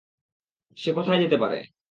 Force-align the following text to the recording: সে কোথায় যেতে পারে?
সে 0.77 0.89
কোথায় 0.93 1.21
যেতে 1.21 1.37
পারে? 1.37 1.57